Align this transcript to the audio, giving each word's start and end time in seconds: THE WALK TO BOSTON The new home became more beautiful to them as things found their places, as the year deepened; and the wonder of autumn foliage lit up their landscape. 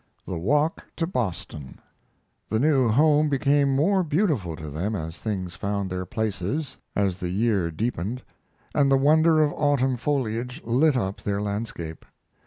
THE 0.25 0.35
WALK 0.39 0.83
TO 0.95 1.05
BOSTON 1.05 1.77
The 2.49 2.57
new 2.57 2.89
home 2.89 3.29
became 3.29 3.75
more 3.75 4.01
beautiful 4.01 4.55
to 4.55 4.71
them 4.71 4.95
as 4.95 5.19
things 5.19 5.53
found 5.53 5.91
their 5.91 6.07
places, 6.07 6.77
as 6.95 7.19
the 7.19 7.29
year 7.29 7.69
deepened; 7.69 8.23
and 8.73 8.89
the 8.89 8.97
wonder 8.97 9.43
of 9.43 9.53
autumn 9.53 9.97
foliage 9.97 10.59
lit 10.63 10.97
up 10.97 11.21
their 11.21 11.39
landscape. 11.39 12.03